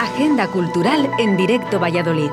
Agenda 0.00 0.48
Cultural 0.48 1.08
en 1.20 1.36
directo 1.36 1.78
Valladolid. 1.78 2.30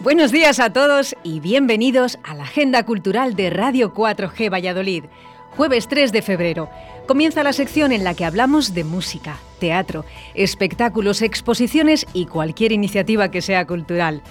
Buenos 0.00 0.32
días 0.32 0.60
a 0.60 0.72
todos 0.72 1.14
y 1.22 1.40
bienvenidos 1.40 2.18
a 2.22 2.34
la 2.34 2.44
Agenda 2.44 2.86
Cultural 2.86 3.36
de 3.36 3.50
Radio 3.50 3.92
4G 3.92 4.50
Valladolid. 4.50 5.04
Jueves 5.50 5.88
3 5.88 6.10
de 6.12 6.22
febrero. 6.22 6.70
Comienza 7.06 7.42
la 7.42 7.52
sección 7.52 7.92
en 7.92 8.02
la 8.02 8.14
que 8.14 8.24
hablamos 8.24 8.72
de 8.72 8.84
música, 8.84 9.36
teatro, 9.58 10.06
espectáculos, 10.32 11.20
exposiciones 11.20 12.06
y 12.14 12.26
cualquier 12.26 12.72
iniciativa 12.72 13.30
que 13.30 13.42
sea 13.42 13.66
cultural. 13.66 14.22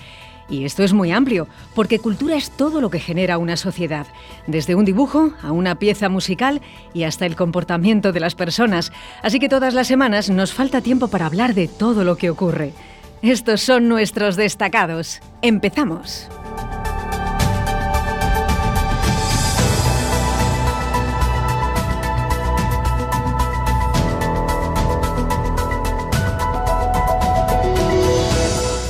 Y 0.50 0.66
esto 0.66 0.84
es 0.84 0.94
muy 0.94 1.12
amplio, 1.12 1.48
porque 1.74 2.00
cultura 2.00 2.36
es 2.36 2.52
todo 2.52 2.82
lo 2.82 2.90
que 2.90 3.00
genera 3.00 3.38
una 3.38 3.58
sociedad, 3.58 4.08
desde 4.48 4.76
un 4.76 4.86
dibujo 4.86 5.32
a 5.42 5.52
una 5.52 5.76
pieza 5.76 6.10
musical 6.10 6.62
y 6.94 7.04
hasta 7.04 7.26
el 7.26 7.36
comportamiento 7.36 8.12
de 8.12 8.20
las 8.20 8.36
personas. 8.36 8.92
Así 9.22 9.40
que 9.40 9.50
todas 9.50 9.74
las 9.74 9.88
semanas 9.88 10.30
nos 10.30 10.54
falta 10.54 10.82
tiempo 10.82 11.08
para 11.08 11.26
hablar 11.26 11.54
de 11.54 11.68
todo 11.68 12.04
lo 12.04 12.18
que 12.18 12.30
ocurre. 12.30 12.74
Estos 13.22 13.62
son 13.62 13.88
nuestros 13.88 14.36
destacados. 14.36 15.22
Empezamos. 15.42 16.28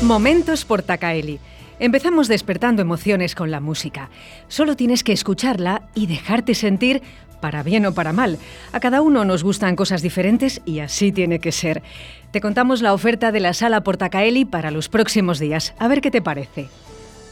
Momentos 0.03 0.65
por 0.65 0.83
Takaeli. 0.83 1.39
Empezamos 1.79 2.27
despertando 2.27 2.81
emociones 2.81 3.35
con 3.35 3.51
la 3.51 3.61
música. 3.61 4.09
Solo 4.49 4.75
tienes 4.75 5.01
que 5.01 5.13
escucharla 5.13 5.83
y 5.95 6.07
dejarte 6.07 6.55
sentir 6.55 7.01
para 7.39 7.63
bien 7.63 7.85
o 7.85 7.93
para 7.93 8.11
mal. 8.11 8.37
A 8.73 8.81
cada 8.81 9.01
uno 9.01 9.23
nos 9.23 9.43
gustan 9.43 9.77
cosas 9.77 10.01
diferentes 10.01 10.61
y 10.65 10.79
así 10.79 11.13
tiene 11.13 11.39
que 11.39 11.53
ser. 11.53 11.83
Te 12.31 12.41
contamos 12.41 12.81
la 12.81 12.93
oferta 12.93 13.31
de 13.31 13.39
la 13.39 13.53
sala 13.53 13.81
Portacaeli 13.81 14.43
para 14.43 14.71
los 14.71 14.89
próximos 14.89 15.39
días. 15.39 15.73
A 15.79 15.87
ver 15.87 16.01
qué 16.01 16.11
te 16.11 16.21
parece. 16.21 16.67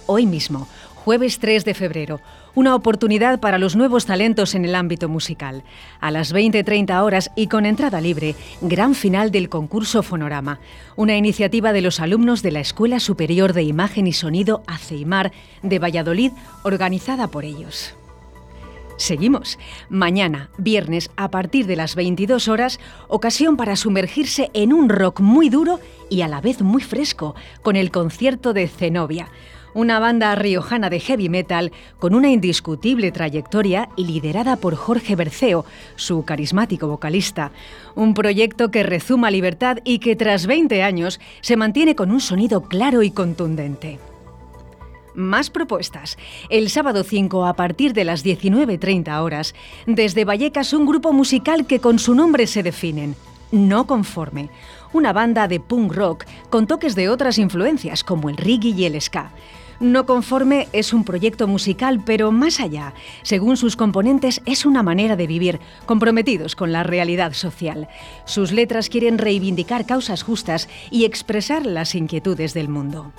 Hoy 0.05 0.25
mismo, 0.25 0.69
jueves 0.95 1.39
3 1.39 1.65
de 1.65 1.73
febrero, 1.73 2.21
una 2.55 2.75
oportunidad 2.75 3.39
para 3.39 3.57
los 3.57 3.75
nuevos 3.75 4.05
talentos 4.05 4.55
en 4.55 4.65
el 4.65 4.75
ámbito 4.75 5.09
musical. 5.09 5.63
A 5.99 6.11
las 6.11 6.33
20.30 6.33 7.03
horas 7.03 7.31
y 7.35 7.47
con 7.47 7.65
entrada 7.65 8.01
libre, 8.01 8.35
gran 8.61 8.95
final 8.95 9.31
del 9.31 9.49
concurso 9.49 10.03
Fonorama, 10.03 10.59
una 10.95 11.15
iniciativa 11.15 11.73
de 11.73 11.81
los 11.81 11.99
alumnos 11.99 12.41
de 12.41 12.51
la 12.51 12.59
Escuela 12.59 12.99
Superior 12.99 13.53
de 13.53 13.63
Imagen 13.63 14.07
y 14.07 14.13
Sonido 14.13 14.63
ACEIMAR 14.67 15.31
de 15.61 15.79
Valladolid, 15.79 16.31
organizada 16.63 17.27
por 17.27 17.45
ellos. 17.45 17.95
Seguimos. 18.97 19.57
Mañana, 19.89 20.51
viernes, 20.59 21.09
a 21.15 21.31
partir 21.31 21.65
de 21.65 21.75
las 21.75 21.95
22 21.95 22.47
horas, 22.47 22.79
ocasión 23.07 23.57
para 23.57 23.75
sumergirse 23.75 24.51
en 24.53 24.73
un 24.73 24.89
rock 24.89 25.21
muy 25.21 25.49
duro 25.49 25.79
y 26.09 26.21
a 26.21 26.27
la 26.27 26.39
vez 26.39 26.61
muy 26.61 26.83
fresco, 26.83 27.33
con 27.63 27.75
el 27.75 27.89
concierto 27.89 28.53
de 28.53 28.67
Zenobia 28.67 29.27
una 29.73 29.99
banda 29.99 30.35
riojana 30.35 30.89
de 30.89 30.99
heavy 30.99 31.29
metal 31.29 31.71
con 31.99 32.13
una 32.13 32.29
indiscutible 32.29 33.11
trayectoria 33.11 33.89
y 33.95 34.05
liderada 34.05 34.55
por 34.55 34.75
Jorge 34.75 35.15
Berceo, 35.15 35.65
su 35.95 36.23
carismático 36.23 36.87
vocalista. 36.87 37.51
Un 37.95 38.13
proyecto 38.13 38.71
que 38.71 38.83
rezuma 38.83 39.31
libertad 39.31 39.77
y 39.83 39.99
que 39.99 40.15
tras 40.15 40.45
20 40.45 40.83
años 40.83 41.19
se 41.41 41.57
mantiene 41.57 41.95
con 41.95 42.11
un 42.11 42.21
sonido 42.21 42.63
claro 42.63 43.03
y 43.03 43.11
contundente. 43.11 43.99
Más 45.13 45.49
propuestas. 45.49 46.17
El 46.49 46.69
sábado 46.69 47.03
5 47.03 47.45
a 47.45 47.53
partir 47.53 47.93
de 47.93 48.05
las 48.05 48.23
19.30 48.23 49.21
horas, 49.21 49.53
desde 49.85 50.23
Vallecas 50.23 50.71
un 50.73 50.85
grupo 50.85 51.11
musical 51.11 51.67
que 51.67 51.79
con 51.79 51.99
su 51.99 52.15
nombre 52.15 52.47
se 52.47 52.63
definen. 52.63 53.15
No 53.51 53.85
conforme. 53.85 54.49
Una 54.93 55.13
banda 55.13 55.47
de 55.47 55.59
punk 55.59 55.93
rock 55.93 56.25
con 56.49 56.67
toques 56.67 56.95
de 56.95 57.09
otras 57.09 57.37
influencias 57.37 58.03
como 58.03 58.29
el 58.29 58.37
reggae 58.37 58.69
y 58.69 58.85
el 58.85 59.01
ska. 59.01 59.31
No 59.79 60.05
Conforme 60.05 60.67
es 60.73 60.93
un 60.93 61.03
proyecto 61.03 61.47
musical, 61.47 62.03
pero 62.05 62.31
más 62.31 62.59
allá, 62.59 62.93
según 63.23 63.57
sus 63.57 63.75
componentes, 63.75 64.41
es 64.45 64.65
una 64.65 64.83
manera 64.83 65.15
de 65.15 65.25
vivir, 65.25 65.59
comprometidos 65.87 66.55
con 66.55 66.71
la 66.71 66.83
realidad 66.83 67.33
social. 67.33 67.87
Sus 68.25 68.51
letras 68.51 68.89
quieren 68.89 69.17
reivindicar 69.17 69.87
causas 69.87 70.21
justas 70.21 70.69
y 70.91 71.05
expresar 71.05 71.65
las 71.65 71.95
inquietudes 71.95 72.53
del 72.53 72.69
mundo. 72.69 73.11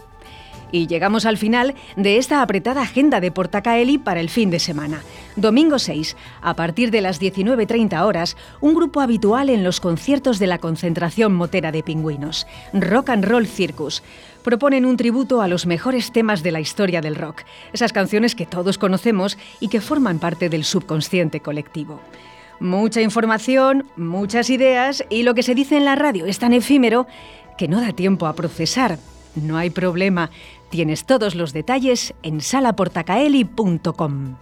Y 0.72 0.86
llegamos 0.86 1.26
al 1.26 1.36
final 1.36 1.74
de 1.96 2.16
esta 2.16 2.40
apretada 2.40 2.80
agenda 2.80 3.20
de 3.20 3.30
Portacaeli 3.30 3.98
para 3.98 4.20
el 4.20 4.30
fin 4.30 4.50
de 4.50 4.58
semana. 4.58 5.02
Domingo 5.36 5.78
6, 5.78 6.16
a 6.40 6.56
partir 6.56 6.90
de 6.90 7.02
las 7.02 7.20
19.30 7.20 8.02
horas, 8.04 8.36
un 8.62 8.74
grupo 8.74 9.02
habitual 9.02 9.50
en 9.50 9.64
los 9.64 9.80
conciertos 9.80 10.38
de 10.38 10.46
la 10.46 10.58
concentración 10.58 11.34
motera 11.34 11.72
de 11.72 11.82
pingüinos, 11.82 12.46
Rock 12.72 13.10
and 13.10 13.26
Roll 13.26 13.46
Circus. 13.46 14.02
Proponen 14.42 14.86
un 14.86 14.96
tributo 14.96 15.42
a 15.42 15.48
los 15.48 15.66
mejores 15.66 16.10
temas 16.10 16.42
de 16.42 16.52
la 16.52 16.60
historia 16.60 17.02
del 17.02 17.16
rock, 17.16 17.42
esas 17.74 17.92
canciones 17.92 18.34
que 18.34 18.46
todos 18.46 18.78
conocemos 18.78 19.36
y 19.60 19.68
que 19.68 19.82
forman 19.82 20.18
parte 20.18 20.48
del 20.48 20.64
subconsciente 20.64 21.40
colectivo. 21.40 22.00
Mucha 22.60 23.02
información, 23.02 23.86
muchas 23.96 24.48
ideas 24.48 25.04
y 25.10 25.22
lo 25.22 25.34
que 25.34 25.42
se 25.42 25.54
dice 25.54 25.76
en 25.76 25.84
la 25.84 25.96
radio 25.96 26.26
es 26.26 26.38
tan 26.38 26.52
efímero 26.54 27.06
que 27.58 27.68
no 27.68 27.80
da 27.80 27.92
tiempo 27.92 28.26
a 28.26 28.34
procesar. 28.34 28.98
No 29.34 29.56
hay 29.56 29.70
problema, 29.70 30.30
Tienes 30.72 31.04
todos 31.04 31.34
los 31.34 31.52
detalles 31.52 32.14
en 32.22 32.40
salaportacaeli.com. 32.40 34.36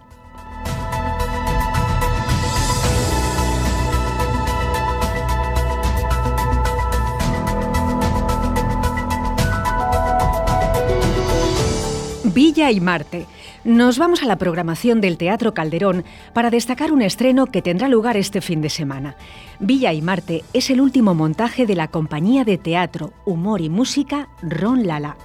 Villa 12.32 12.70
y 12.70 12.80
Marte. 12.80 13.26
Nos 13.62 13.98
vamos 13.98 14.22
a 14.22 14.26
la 14.26 14.38
programación 14.38 15.00
del 15.00 15.18
Teatro 15.18 15.52
Calderón 15.52 16.04
para 16.32 16.50
destacar 16.50 16.92
un 16.92 17.02
estreno 17.02 17.46
que 17.46 17.60
tendrá 17.60 17.88
lugar 17.88 18.16
este 18.16 18.40
fin 18.40 18.62
de 18.62 18.70
semana. 18.70 19.16
Villa 19.58 19.92
y 19.92 20.00
Marte 20.00 20.44
es 20.52 20.70
el 20.70 20.80
último 20.80 21.14
montaje 21.14 21.66
de 21.66 21.74
la 21.74 21.88
compañía 21.88 22.44
de 22.44 22.56
teatro, 22.56 23.12
humor 23.26 23.60
y 23.60 23.68
música 23.68 24.28
Ron 24.42 24.86
Lala 24.86 25.16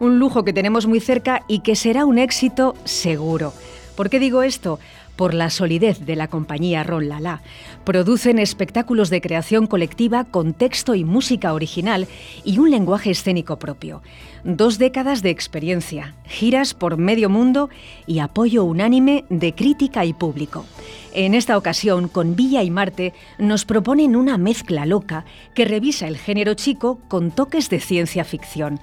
un 0.00 0.18
lujo 0.18 0.44
que 0.44 0.52
tenemos 0.52 0.86
muy 0.86 1.00
cerca 1.00 1.42
y 1.48 1.60
que 1.60 1.76
será 1.76 2.04
un 2.04 2.18
éxito 2.18 2.74
seguro. 2.84 3.52
¿Por 3.96 4.10
qué 4.10 4.20
digo 4.20 4.42
esto? 4.42 4.78
Por 5.18 5.34
la 5.34 5.50
solidez 5.50 6.06
de 6.06 6.14
la 6.14 6.28
compañía 6.28 6.84
Ron 6.84 7.08
Lala. 7.08 7.42
Producen 7.84 8.38
espectáculos 8.38 9.10
de 9.10 9.20
creación 9.20 9.66
colectiva 9.66 10.22
con 10.22 10.54
texto 10.54 10.94
y 10.94 11.02
música 11.02 11.52
original 11.52 12.06
y 12.44 12.60
un 12.60 12.70
lenguaje 12.70 13.10
escénico 13.10 13.58
propio. 13.58 14.00
Dos 14.44 14.78
décadas 14.78 15.20
de 15.22 15.30
experiencia, 15.30 16.14
giras 16.24 16.72
por 16.72 16.96
medio 16.96 17.28
mundo 17.28 17.68
y 18.06 18.20
apoyo 18.20 18.62
unánime 18.62 19.24
de 19.28 19.54
crítica 19.54 20.04
y 20.04 20.12
público. 20.12 20.64
En 21.12 21.34
esta 21.34 21.58
ocasión, 21.58 22.06
con 22.06 22.36
Villa 22.36 22.62
y 22.62 22.70
Marte, 22.70 23.12
nos 23.38 23.64
proponen 23.64 24.14
una 24.14 24.38
mezcla 24.38 24.86
loca 24.86 25.24
que 25.54 25.64
revisa 25.64 26.06
el 26.06 26.16
género 26.16 26.54
chico 26.54 27.00
con 27.08 27.32
toques 27.32 27.68
de 27.70 27.80
ciencia 27.80 28.24
ficción 28.24 28.80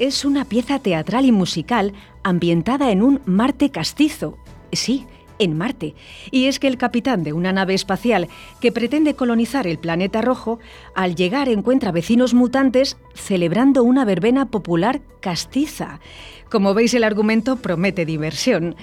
es 0.00 0.24
una 0.24 0.46
pieza 0.46 0.78
teatral 0.78 1.26
y 1.26 1.32
musical 1.32 1.92
ambientada 2.22 2.90
en 2.90 3.02
un 3.02 3.20
Marte 3.26 3.70
castizo. 3.70 4.38
Sí, 4.72 5.06
en 5.40 5.58
Marte. 5.58 5.94
Y 6.30 6.46
es 6.46 6.60
que 6.60 6.68
el 6.68 6.78
capitán 6.78 7.24
de 7.24 7.32
una 7.32 7.52
nave 7.52 7.74
espacial 7.74 8.28
que 8.60 8.70
pretende 8.70 9.14
colonizar 9.14 9.66
el 9.66 9.78
planeta 9.78 10.20
rojo, 10.22 10.60
al 10.94 11.16
llegar 11.16 11.48
encuentra 11.48 11.90
vecinos 11.90 12.34
mutantes 12.34 12.96
celebrando 13.14 13.82
una 13.82 14.04
verbena 14.04 14.46
popular 14.46 15.00
castiza. 15.20 15.98
Como 16.50 16.74
veis, 16.74 16.94
el 16.94 17.04
argumento 17.04 17.56
promete 17.56 18.04
diversión. 18.04 18.76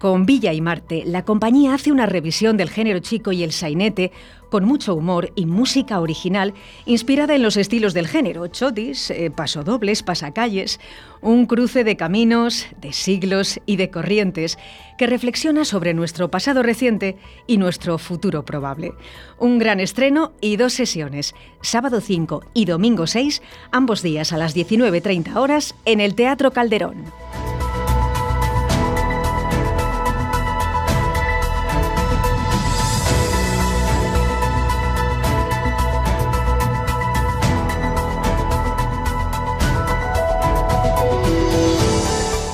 Con 0.00 0.24
Villa 0.24 0.54
y 0.54 0.62
Marte, 0.62 1.02
la 1.04 1.26
compañía 1.26 1.74
hace 1.74 1.92
una 1.92 2.06
revisión 2.06 2.56
del 2.56 2.70
género 2.70 3.00
chico 3.00 3.32
y 3.32 3.42
el 3.42 3.52
sainete 3.52 4.12
con 4.48 4.64
mucho 4.64 4.94
humor 4.94 5.30
y 5.34 5.44
música 5.44 6.00
original 6.00 6.54
inspirada 6.86 7.34
en 7.34 7.42
los 7.42 7.58
estilos 7.58 7.92
del 7.92 8.08
género, 8.08 8.46
chotis, 8.46 9.10
eh, 9.10 9.30
pasodobles, 9.30 10.02
pasacalles, 10.02 10.80
un 11.20 11.44
cruce 11.44 11.84
de 11.84 11.98
caminos, 11.98 12.66
de 12.80 12.94
siglos 12.94 13.60
y 13.66 13.76
de 13.76 13.90
corrientes 13.90 14.56
que 14.96 15.06
reflexiona 15.06 15.66
sobre 15.66 15.92
nuestro 15.92 16.30
pasado 16.30 16.62
reciente 16.62 17.18
y 17.46 17.58
nuestro 17.58 17.98
futuro 17.98 18.42
probable. 18.42 18.94
Un 19.38 19.58
gran 19.58 19.80
estreno 19.80 20.32
y 20.40 20.56
dos 20.56 20.72
sesiones, 20.72 21.34
sábado 21.60 22.00
5 22.00 22.42
y 22.54 22.64
domingo 22.64 23.06
6, 23.06 23.42
ambos 23.70 24.00
días 24.00 24.32
a 24.32 24.38
las 24.38 24.56
19.30 24.56 25.36
horas 25.36 25.74
en 25.84 26.00
el 26.00 26.14
Teatro 26.14 26.52
Calderón. 26.52 27.04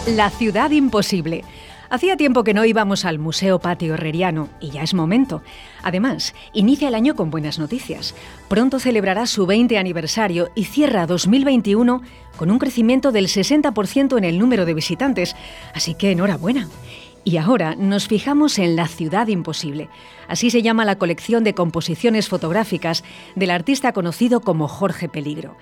La 0.06 0.30
ciudad 0.30 0.70
imposible. 0.70 1.42
Hacía 1.90 2.16
tiempo 2.16 2.44
que 2.44 2.54
no 2.54 2.64
íbamos 2.64 3.04
al 3.04 3.18
Museo 3.18 3.58
Patio 3.58 3.94
Herreriano 3.94 4.48
y 4.60 4.70
ya 4.70 4.84
es 4.84 4.94
momento. 4.94 5.42
Además, 5.82 6.32
inicia 6.52 6.86
el 6.86 6.94
año 6.94 7.16
con 7.16 7.32
buenas 7.32 7.58
noticias. 7.58 8.14
Pronto 8.46 8.78
celebrará 8.78 9.26
su 9.26 9.46
20 9.46 9.76
aniversario 9.78 10.50
y 10.54 10.66
cierra 10.66 11.08
2021 11.08 12.02
con 12.36 12.52
un 12.52 12.58
crecimiento 12.60 13.10
del 13.10 13.26
60% 13.26 14.16
en 14.16 14.22
el 14.22 14.38
número 14.38 14.64
de 14.64 14.74
visitantes. 14.74 15.34
Así 15.74 15.94
que 15.94 16.12
enhorabuena. 16.12 16.68
Y 17.24 17.38
ahora 17.38 17.74
nos 17.74 18.06
fijamos 18.06 18.60
en 18.60 18.76
La 18.76 18.86
Ciudad 18.86 19.26
Imposible. 19.26 19.88
Así 20.28 20.50
se 20.50 20.62
llama 20.62 20.84
la 20.84 20.98
colección 20.98 21.42
de 21.42 21.54
composiciones 21.54 22.28
fotográficas 22.28 23.02
del 23.34 23.50
artista 23.50 23.92
conocido 23.92 24.40
como 24.40 24.68
Jorge 24.68 25.08
Peligro. 25.08 25.56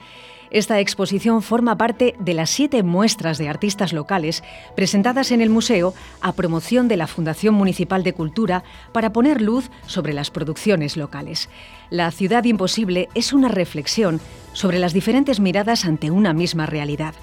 Esta 0.51 0.81
exposición 0.81 1.43
forma 1.43 1.77
parte 1.77 2.15
de 2.19 2.35
las 2.35 2.51
siete 2.51 2.83
muestras 2.83 3.39
de 3.39 3.49
artistas 3.49 3.93
locales 3.93 4.43
presentadas 4.77 5.33
en 5.33 5.41
el 5.41 5.51
museo 5.51 5.95
a 6.21 6.33
promoción 6.33 6.89
de 6.89 6.97
la 6.97 7.07
Fundación 7.07 7.55
Municipal 7.55 8.03
de 8.03 8.13
Cultura 8.13 8.65
para 8.93 9.13
poner 9.13 9.41
luz 9.41 9.71
sobre 9.87 10.13
las 10.13 10.31
producciones 10.31 10.97
locales. 10.97 11.49
La 11.91 12.11
ciudad 12.11 12.45
imposible 12.45 13.09
es 13.15 13.33
una 13.33 13.49
reflexión 13.49 14.21
sobre 14.53 14.79
las 14.79 14.93
diferentes 14.93 15.41
miradas 15.41 15.85
ante 15.85 16.11
una 16.11 16.33
misma 16.33 16.67
realidad 16.67 17.15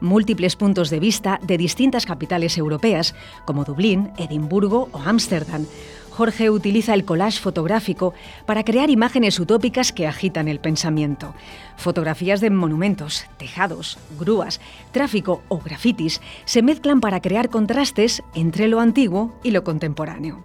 múltiples 0.00 0.56
puntos 0.56 0.90
de 0.90 1.00
vista 1.00 1.40
de 1.42 1.58
distintas 1.58 2.06
capitales 2.06 2.58
europeas, 2.58 3.14
como 3.44 3.64
Dublín, 3.64 4.10
Edimburgo 4.18 4.88
o 4.92 4.98
Ámsterdam, 4.98 5.66
Jorge 6.16 6.48
utiliza 6.48 6.94
el 6.94 7.04
collage 7.04 7.40
fotográfico 7.40 8.14
para 8.46 8.64
crear 8.64 8.88
imágenes 8.88 9.38
utópicas 9.38 9.92
que 9.92 10.06
agitan 10.06 10.48
el 10.48 10.60
pensamiento. 10.60 11.34
Fotografías 11.76 12.40
de 12.40 12.48
monumentos, 12.48 13.26
tejados, 13.36 13.98
grúas, 14.18 14.58
tráfico 14.92 15.42
o 15.48 15.58
grafitis 15.58 16.22
se 16.46 16.62
mezclan 16.62 17.02
para 17.02 17.20
crear 17.20 17.50
contrastes 17.50 18.22
entre 18.34 18.66
lo 18.66 18.80
antiguo 18.80 19.38
y 19.42 19.50
lo 19.50 19.62
contemporáneo. 19.62 20.42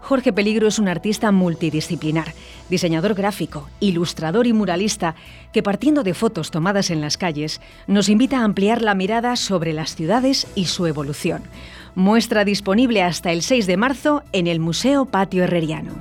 Jorge 0.00 0.32
Peligro 0.32 0.68
es 0.68 0.78
un 0.78 0.86
artista 0.86 1.32
multidisciplinar, 1.32 2.32
diseñador 2.70 3.14
gráfico, 3.14 3.68
ilustrador 3.80 4.46
y 4.46 4.52
muralista, 4.52 5.16
que 5.52 5.64
partiendo 5.64 6.04
de 6.04 6.14
fotos 6.14 6.52
tomadas 6.52 6.90
en 6.90 7.00
las 7.00 7.18
calles, 7.18 7.60
nos 7.88 8.08
invita 8.08 8.38
a 8.38 8.44
ampliar 8.44 8.82
la 8.82 8.94
mirada 8.94 9.34
sobre 9.34 9.72
las 9.72 9.96
ciudades 9.96 10.46
y 10.54 10.66
su 10.66 10.86
evolución. 10.86 11.42
Muestra 11.98 12.44
disponible 12.44 13.02
hasta 13.02 13.32
el 13.32 13.42
6 13.42 13.66
de 13.66 13.76
marzo 13.76 14.22
en 14.30 14.46
el 14.46 14.60
Museo 14.60 15.06
Patio 15.06 15.42
Herreriano. 15.42 15.94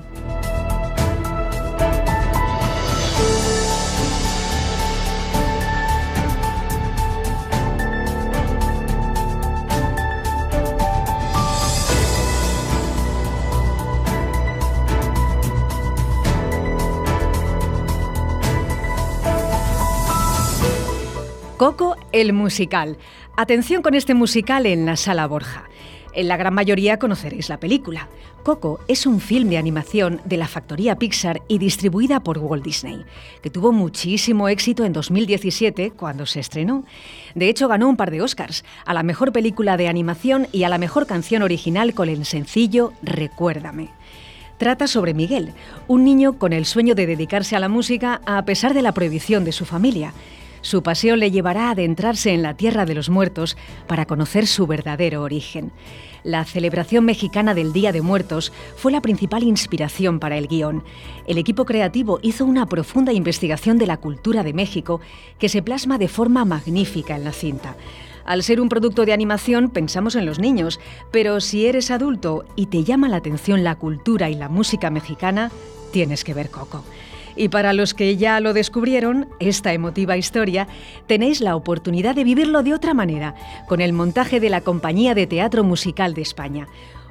Coco 21.57 21.95
el 22.11 22.33
musical. 22.33 22.99
Atención 23.39 23.83
con 23.83 23.93
este 23.93 24.15
musical 24.15 24.65
en 24.65 24.87
la 24.87 24.95
Sala 24.95 25.27
Borja. 25.27 25.69
En 26.11 26.27
la 26.27 26.37
gran 26.37 26.55
mayoría 26.55 26.97
conoceréis 26.97 27.49
la 27.49 27.59
película. 27.59 28.09
Coco 28.41 28.79
es 28.87 29.05
un 29.05 29.19
film 29.19 29.49
de 29.49 29.59
animación 29.59 30.21
de 30.25 30.37
la 30.37 30.47
factoría 30.47 30.97
Pixar 30.97 31.43
y 31.47 31.59
distribuida 31.59 32.19
por 32.21 32.39
Walt 32.39 32.65
Disney, 32.65 33.05
que 33.43 33.51
tuvo 33.51 33.71
muchísimo 33.71 34.49
éxito 34.49 34.85
en 34.85 34.93
2017 34.93 35.91
cuando 35.91 36.25
se 36.25 36.39
estrenó. 36.39 36.83
De 37.35 37.47
hecho, 37.47 37.67
ganó 37.67 37.87
un 37.87 37.95
par 37.95 38.09
de 38.09 38.23
Oscars, 38.23 38.65
a 38.85 38.95
la 38.95 39.03
mejor 39.03 39.31
película 39.31 39.77
de 39.77 39.87
animación 39.87 40.47
y 40.51 40.63
a 40.63 40.69
la 40.69 40.79
mejor 40.79 41.05
canción 41.05 41.43
original 41.43 41.93
con 41.93 42.09
el 42.09 42.25
sencillo 42.25 42.93
Recuérdame 43.03 43.91
trata 44.57 44.87
sobre 44.87 45.13
Miguel, 45.13 45.53
un 45.87 46.03
niño 46.03 46.39
con 46.39 46.51
el 46.51 46.65
sueño 46.65 46.95
de 46.95 47.05
dedicarse 47.05 47.55
a 47.55 47.59
la 47.59 47.69
música 47.69 48.21
a 48.25 48.43
pesar 48.43 48.73
de 48.73 48.81
la 48.81 48.91
prohibición 48.91 49.45
de 49.45 49.51
su 49.51 49.65
familia. 49.65 50.13
Su 50.61 50.83
pasión 50.83 51.19
le 51.19 51.31
llevará 51.31 51.67
a 51.67 51.71
adentrarse 51.71 52.33
en 52.33 52.41
la 52.41 52.55
tierra 52.55 52.85
de 52.85 52.95
los 52.95 53.09
muertos 53.09 53.57
para 53.87 54.05
conocer 54.05 54.47
su 54.47 54.67
verdadero 54.67 55.21
origen. 55.21 55.71
La 56.23 56.43
celebración 56.43 57.05
mexicana 57.05 57.53
del 57.53 57.73
Día 57.73 57.91
de 57.91 58.01
Muertos 58.01 58.51
fue 58.75 58.91
la 58.91 59.01
principal 59.01 59.43
inspiración 59.43 60.19
para 60.19 60.37
el 60.37 60.47
guion. 60.47 60.83
El 61.25 61.37
equipo 61.37 61.65
creativo 61.65 62.19
hizo 62.21 62.45
una 62.45 62.65
profunda 62.65 63.13
investigación 63.13 63.77
de 63.77 63.87
la 63.87 63.97
cultura 63.97 64.43
de 64.43 64.53
México 64.53 64.99
que 65.39 65.49
se 65.49 65.61
plasma 65.61 65.97
de 65.97 66.07
forma 66.07 66.43
magnífica 66.43 67.15
en 67.15 67.23
la 67.23 67.31
cinta. 67.31 67.75
Al 68.25 68.43
ser 68.43 68.59
un 68.59 68.67
producto 68.67 69.05
de 69.05 69.13
animación 69.13 69.69
pensamos 69.69 70.15
en 70.15 70.25
los 70.25 70.37
niños, 70.37 70.81
pero 71.11 71.39
si 71.39 71.65
eres 71.65 71.91
adulto 71.91 72.43
y 72.57 72.65
te 72.65 72.83
llama 72.83 73.07
la 73.07 73.17
atención 73.17 73.63
la 73.63 73.75
cultura 73.75 74.29
y 74.29 74.35
la 74.35 74.49
música 74.49 74.89
mexicana, 74.89 75.49
tienes 75.93 76.25
que 76.25 76.33
ver 76.33 76.49
Coco. 76.49 76.83
Y 77.37 77.49
para 77.49 77.71
los 77.71 77.93
que 77.93 78.17
ya 78.17 78.39
lo 78.39 78.53
descubrieron, 78.53 79.29
esta 79.39 79.71
emotiva 79.71 80.17
historia, 80.17 80.67
tenéis 81.05 81.39
la 81.39 81.55
oportunidad 81.55 82.15
de 82.15 82.23
vivirlo 82.23 82.63
de 82.63 82.73
otra 82.73 82.93
manera, 82.93 83.35
con 83.67 83.79
el 83.79 83.93
montaje 83.93 84.39
de 84.39 84.49
la 84.49 84.61
Compañía 84.61 85.13
de 85.13 85.27
Teatro 85.27 85.63
Musical 85.63 86.13
de 86.15 86.23
España 86.23 86.67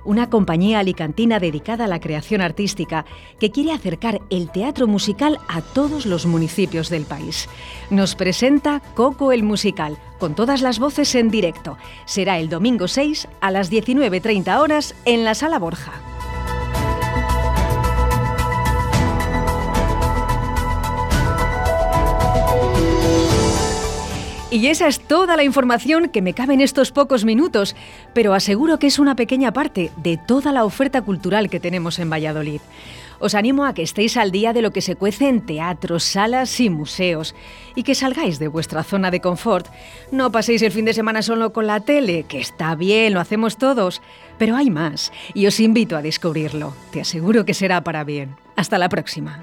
una 0.07 0.31
compañía 0.31 0.79
alicantina 0.79 1.39
dedicada 1.39 1.85
a 1.85 1.89
la 1.89 2.01
creación 2.01 2.41
artística 2.41 3.05
que 3.39 3.51
quiere 3.51 3.73
acercar 3.73 4.21
el 4.31 4.51
teatro 4.51 4.87
musical 4.87 5.39
a 5.49 5.61
todos 5.61 6.07
los 6.07 6.27
municipios 6.27 6.89
del 6.89 7.05
país. 7.05 7.49
Nos 7.91 8.15
presenta 8.15 8.81
Coco 8.95 9.33
el 9.33 9.43
Musical, 9.43 9.99
con 10.19 10.35
todas 10.35 10.63
las 10.63 10.79
voces 10.79 11.15
en 11.15 11.31
directo. 11.31 11.77
Será 12.07 12.39
el 12.39 12.49
domingo 12.49 12.89
6 12.89 13.29
a 13.41 13.51
las 13.51 13.71
19.30 13.71 14.59
horas 14.59 14.95
en 15.05 15.25
la 15.25 15.35
Sala 15.35 15.59
Borja. 15.59 16.16
Y 24.49 24.69
esa 24.69 24.87
es 24.87 25.01
toda 25.01 25.37
la 25.37 25.43
información 25.43 26.09
que 26.09 26.23
me 26.23 26.33
cabe 26.33 26.55
en 26.55 26.61
estos 26.61 26.93
pocos 26.93 27.25
minutos, 27.25 27.75
pero 28.15 28.33
aseguro 28.33 28.79
que 28.79 28.87
es 28.87 29.01
una 29.01 29.17
pequeña 29.17 29.53
parte 29.53 29.91
de 29.97 30.17
toda 30.17 30.53
la 30.53 30.65
oferta 30.65 31.03
cultural 31.03 31.51
que 31.51 31.59
tenemos 31.59 31.99
en 31.99 32.11
Valladolid. 32.11 32.61
Os 33.19 33.35
animo 33.35 33.65
a 33.65 33.75
que 33.75 33.83
estéis 33.83 34.17
al 34.17 34.31
día 34.31 34.53
de 34.53 34.63
lo 34.63 34.71
que 34.71 34.83
se 34.83 34.95
cuece 34.95 35.29
en 35.29 35.41
teatros, 35.41 36.05
salas 36.05 36.61
y 36.61 36.71
museos 36.71 37.35
y 37.75 37.83
que 37.83 37.97
salgáis 37.97 38.39
de 38.39 38.47
vuestra 38.47 38.85
zona 38.85 39.11
de 39.11 39.21
confort. 39.21 39.67
No 40.13 40.31
paséis 40.31 40.63
el 40.63 40.71
fin 40.71 40.85
de 40.85 40.95
semana 40.95 41.23
solo 41.23 41.53
con 41.53 41.67
la 41.67 41.81
tele, 41.81 42.25
que 42.25 42.39
está 42.39 42.77
bien, 42.77 43.15
lo 43.15 43.21
hacemos 43.21 43.57
todos, 43.57 44.01
pero 44.39 44.55
hay 44.55 44.71
más 44.71 45.13
y 45.35 45.47
os 45.47 45.59
invito 45.59 45.97
a 45.97 46.03
descubrirlo. 46.03 46.73
Te 46.93 47.01
aseguro 47.01 47.45
que 47.45 47.55
será 47.55 47.81
para 47.83 48.05
bien. 48.05 48.37
Hasta 48.55 48.79
la 48.79 48.89
próxima. 48.89 49.43